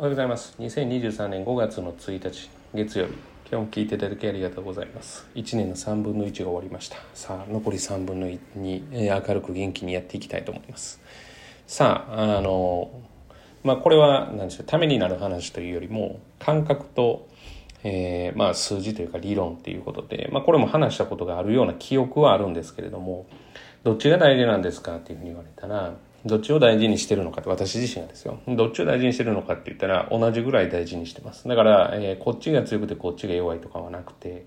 [0.00, 0.54] おはようございます。
[0.60, 3.14] 2023年5月の1日、月曜日。
[3.50, 5.26] 今日も聞いていただきありがとうございます。
[5.34, 6.98] 1年の3分の1が終わりました。
[7.14, 11.00] さあ、残り3分の2、え明るく元気にやっていきたいと思います。
[11.66, 12.92] さあ、あの、
[13.64, 17.26] まあ、これは、何でしょう、ためになる話というよりも、感覚と、
[17.82, 23.26] えーまあ、数字というか理論っていうことで、まあ、これも話したことがあるような記憶はあるんですけれども、
[23.82, 25.94] どっちが大事なんですかっていうふうに言われたら、
[26.24, 28.40] どっちを大事にしてるのかって私自身がですよ。
[28.48, 31.46] どっちを大事にしてるのかって言ったら同じぐらい大事にしてます。
[31.46, 34.46] だから、えーこっちが強くてこっちが弱いとかはなくて、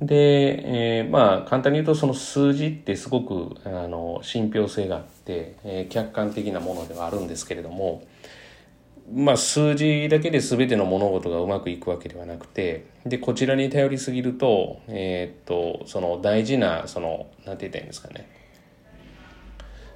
[0.00, 8.02] で、えーまあ簡単に言うとその数字ってすごくあの信憑性があって、えー客観的なものではあるんですけれども、
[9.14, 18.28] まあ数字だけで全ての物事がうまくいくわけではなくて、で、こちらに頼りすぎると、えーっと、その大事な、その、なんて言ったらいいんですかね。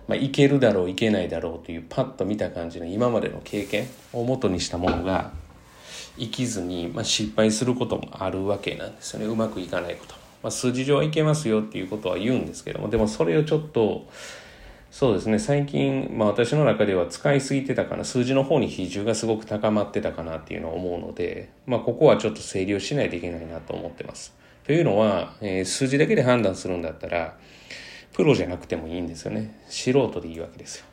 [0.08, 5.32] まあ、いけるだろういけないだろうというパッと見た感じの今までの経験を元にしたものが
[6.18, 9.26] 生きずに、まあ、失敗することもあるわけなんですよね。
[9.26, 14.06] うまくいかないこと、まあ、数字上はいけますよっていうことは言うんですけどもでもそれをちょっと
[14.90, 15.38] そうですね。
[15.38, 18.04] 最近、まあ、私の中では使いすぎてたかな。
[18.04, 24.34] 数字の方に比重がすごく高まってたかなっていうのを思うので、まあ、ここはちょっと整理をしないといけないなと思ってます。
[24.64, 27.36] というのは、えー数字だけで判断するんだったら
[28.12, 29.60] プロじゃなくてもいいんですよね。
[29.68, 30.84] 素人でいいわけですよ。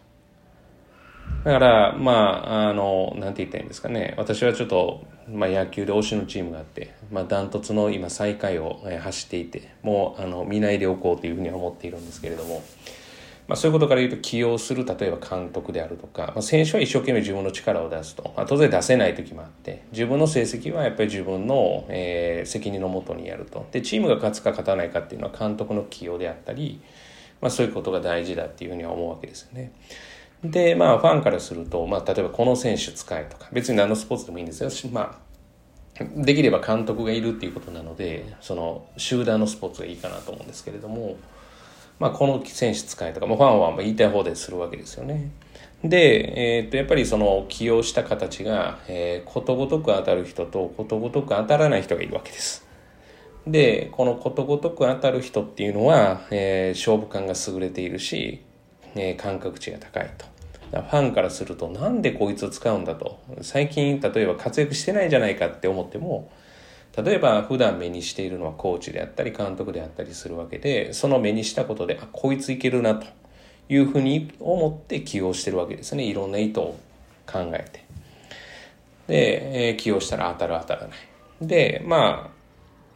[1.43, 4.13] だからまああのなんて言ったらいいんですかね。
[4.17, 12.63] 私はちょっと、まあ、野球で推しのチームがあって、まあ、ダントツの今最下位を走っていてもうあの見ないでおこうというふうに思っているんですけれども、
[13.47, 23.67] まあ、そういうことから言うと起用する例えば監督であるとか、まあ、選手は一生懸命自分の力を出すと、まあ、当然出せない時もあって自分の成績はやっぱり自分の、えー責任のもとにやると。
[23.71, 26.79] でチームが勝つか勝たないかっていうのは監督の起用であったり、
[27.41, 29.71] まあ、そういうことが大事だっていうふうには思うわけですよね。
[30.43, 35.19] でまあファンからすると、まあ、例えばこの選手使えとか別に何のスポーツでもいいんですよ、ま
[35.99, 41.17] あ、できれば監督がいるっていうことなのでその集団のスポーツがいいかなと思うんですけれども、
[41.99, 45.31] まあ、この選手使えとか、まあ、ファンはま言いたい放題するわけですよね。
[45.83, 52.65] で、えーっとやっぱりその起用した形が、えーことごとく当たる人とことごとく当たらない人がいるわけです。
[53.45, 58.41] でこのことごとく当たる人っていうのは、えー勝負感が優れているし、
[58.95, 60.25] えー感覚値が高いと
[60.71, 66.29] ファンからするとなんでこいつを使うんだと最近例えば活躍してないじゃないかって思っても
[67.03, 73.05] 例えば普段目にしているのはコーチであったり監督であったりするわけでその目にしたことであこいついけるなと
[73.69, 76.03] いうふうに思って起用してるわけですね。
[76.03, 76.75] いろんな意図を
[77.25, 77.85] 考えて。
[79.07, 80.97] で、えー起用したら当たる当たらない。
[81.41, 82.31] でま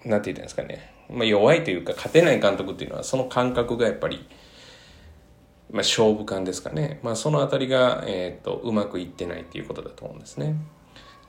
[0.06, 4.26] あなんて言ったんですかね、まあ、弱いというか勝てない監督っていうのはその感覚がやっぱり、
[5.70, 10.56] まあ、勝負感ですかね、まあ、そのあたりが、えー、とうまくいってないっていうことだと思うんですね。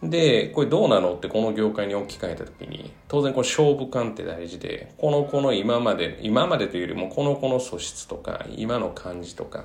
[0.03, 9.65] でこれどうなのってこの業界に置き換えた時に当然これ勝負感って大事でこの子の今まで今までというよりもこの子の素質とか今の感じとか。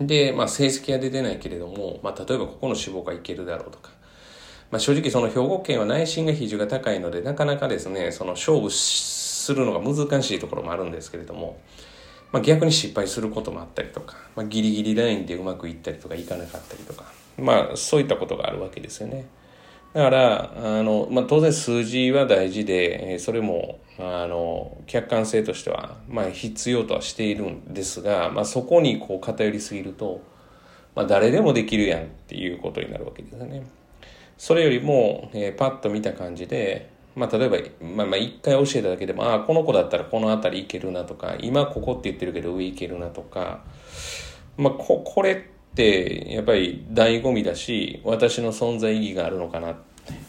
[0.00, 3.90] で、まあ、成績は出てないけれども、まあ、例えばここの志望がいけるだろうとか、
[4.72, 11.60] まあ、正直その兵庫県は内心が比重が高いのでなかなかですねその勝負するのが難しいところもあるんですけれども、
[12.32, 17.04] まあ、逆に失敗することもあったりとか、まあ、ギリギリラインでうまくいったりとかいかなかったりとか、
[17.38, 19.26] まあ、そういったことがあるわけですよね。
[19.92, 30.22] だからあの、まあ、当然数字は大事でそれもあの客観性としては、まあ、必要とはしているんですが、まあ、そこにこう偏りすぎると、
[30.94, 33.66] まあ、誰でもできるやんっていうことになるわけですよね。
[34.38, 43.62] それよりも、えーパッと見た感じで、まあ、例えば、まあ、まあ一回教えただけでもああこの子だったらこの辺りいけるなとか今ここって言ってるけど上いけるなとか、
[44.56, 49.76] まあ、ここれってやっぱり醍醐味だし私の存在意義があるのかな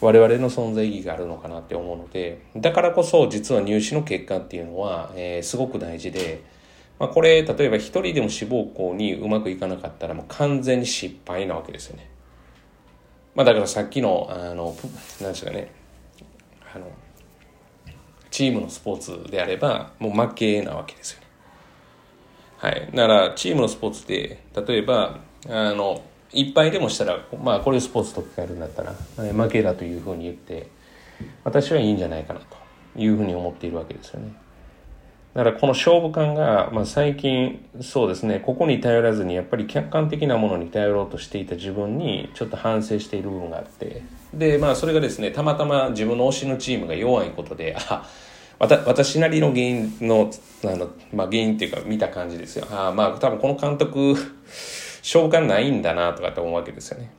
[0.00, 6.42] 我々の存在意義があるのかなって思うのでだからこそ実は入試の結果っていうのは、えーすごく大事で、
[6.98, 12.14] まあ、これ例えば一人でも志望校にうまくいかなかったらもう完全に失敗なわけですよね。
[13.34, 14.86] まあだからさっきの、あの、ぷ
[15.22, 15.72] なんですかね、
[16.72, 16.86] あの、
[18.30, 21.26] チームのスポーツであれば、もう負けなわけですよね。
[22.58, 22.90] はい。
[22.94, 25.18] だから、チームのスポーツで、例えば、
[25.48, 26.02] あの、
[26.32, 28.94] いっぱいでもしたら、まあ、これスポーツと置き換えるんだったら、
[29.32, 30.68] 負けだというふうに言って、
[31.44, 32.56] 私はいいんじゃないかなと
[32.96, 34.34] いうふうに思っているわけですよね。
[35.34, 44.02] だからこの勝負感が、まあ、最近そうですねここに頼らずにやっぱり客観的なものに頼ろうとしていた自分にちょっと反省している部分があって
[44.32, 48.08] でまあそれがですねたまたま自分の推しのチームが弱いことであ
[48.60, 50.30] わた私なりの原因の
[50.64, 54.14] あの、まあ、原因っていうか見た感じですよあまあ多分この監督
[55.04, 57.12] 勝負感ないんだなとかって思うわけですよね。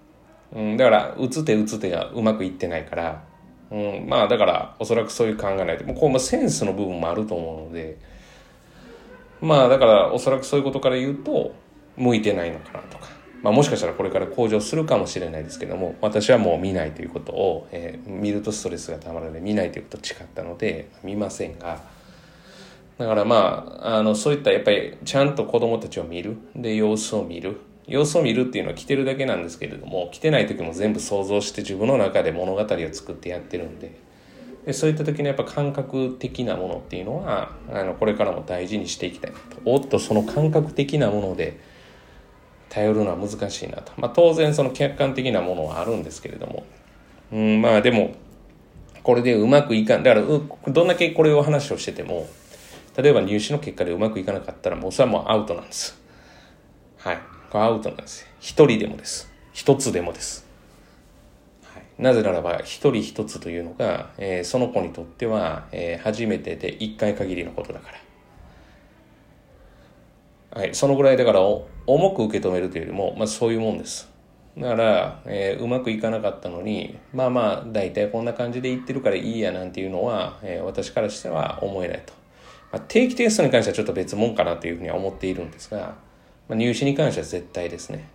[0.54, 3.24] うん、だから打つ手打つ手がうまくいってないから、
[3.72, 5.86] うん、まあだからおそらくそういう考えないと。
[5.86, 7.98] もうこうセンスの部分もあると思うので
[9.40, 11.54] まあだからおそらくそういうことから言うと
[11.96, 13.08] 向いてないのかなとか、
[13.44, 21.80] まあ、もしかしたらこれから向上するかもしれないですけども私はもう見ないということを、えー、見るとストレスがたまるので見ないということを誓ったので見ませんが。
[22.98, 26.38] だからまああのそういったやっぱりちゃんと子供たちを見る。
[26.56, 27.58] で様子を見る。
[27.88, 34.04] 様子を見るっていうのは来てるだけなんですけれども来てない時も全部想像して自分の中で物語を作ってやってるんで。
[34.66, 39.38] でそういった時のやっぱ感覚的なものっていうのはあのこれからも大事にしていきたいと。
[39.64, 41.60] おっとその感覚的なもので
[42.70, 46.64] 頼るのは難しいなと、まあ、当然その客観的なものはあるんですけれども。
[47.32, 48.16] うんまあでも
[49.04, 50.04] これでうまくいかん。
[50.04, 52.26] だからどんだけこれを話をしてても
[52.98, 55.96] 例えば入試の結果でうまくいかなかったらもうそれはもうアウトなんです。
[56.98, 57.35] はい。
[57.56, 59.32] これアウトなんです一人でもです。
[59.54, 60.46] 一つでもです。
[61.98, 67.92] なぜならば一人一つというのが、えー、その子にとっては、えー、初めてで一回限りのことだか
[70.54, 70.60] ら。
[70.60, 74.12] はい、そのぐらいだから重く受け止めるというよりも、まあ、そういうもんです。
[74.58, 82.12] だから、えー、うまくいかなかったのにまあまあ大体こんな感じで言ってるからいいやなんていうのは、えー、私からしては思えないと、
[82.74, 86.04] まあ、定期テストに関してはちょっと別物かなというふうには思っているんですが、
[86.48, 88.08] まあ、入試に関しては絶対ですね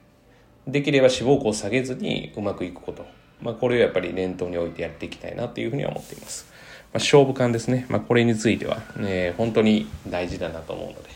[0.67, 3.05] できれば志望校を下げずにうまくいくこと
[3.43, 6.47] まあ、これをやっぱり念頭に置いてやっていきたいなというふうには思っています。
[6.93, 7.87] まあ、勝負感ですね。
[7.89, 11.09] まあ、これについては、ね、本当に大事だなと思うので、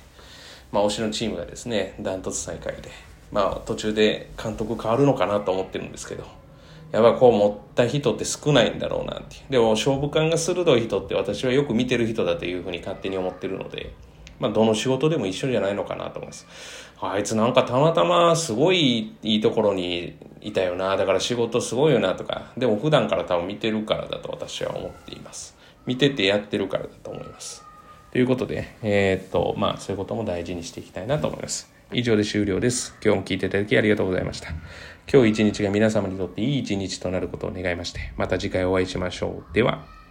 [0.72, 2.90] まあ、推しのチームがですね、ダントツ最下位で、
[3.31, 6.25] まあ、途中で監督変わるのかなと思ってるんですけど、
[6.93, 9.52] やっぱこう持った人って少ないんだろうなっていう。
[9.52, 13.93] でも勝負感が鋭い人って私はよく見てる人だというふうに勝手に思ってるので、
[14.38, 16.46] まあ、どの仕事でも一緒じゃないのかなと思います。
[17.00, 20.96] あいつなんかたまたますごいいいところにいたよな。
[20.96, 22.52] だから仕事すごいよなとか。
[22.56, 25.56] でも普段から多分見てるからだと私は思っています。
[25.86, 27.62] 見ててやってるからだと思います。
[28.12, 31.70] ということで、えー、っと、まあそういうことも大事にしていきたいなと思います。
[31.92, 32.96] 以上で終了です。
[33.04, 34.50] 今日も聞いていただきありがとうございました。
[35.12, 39.54] 今日一日が皆様にとっていい一日となることを願いまして、また次回お会いしましょう。
[39.54, 40.04] では。